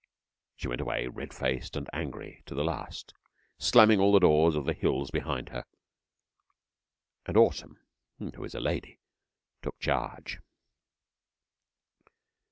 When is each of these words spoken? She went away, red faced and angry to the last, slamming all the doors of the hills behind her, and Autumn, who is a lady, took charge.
She 0.55 0.67
went 0.67 0.81
away, 0.81 1.05
red 1.05 1.31
faced 1.31 1.75
and 1.75 1.87
angry 1.93 2.41
to 2.47 2.55
the 2.55 2.63
last, 2.63 3.13
slamming 3.59 3.99
all 3.99 4.11
the 4.11 4.17
doors 4.19 4.55
of 4.55 4.65
the 4.65 4.73
hills 4.73 5.11
behind 5.11 5.49
her, 5.49 5.63
and 7.27 7.37
Autumn, 7.37 7.77
who 8.17 8.43
is 8.43 8.55
a 8.55 8.59
lady, 8.59 8.97
took 9.61 9.77
charge. 9.79 10.39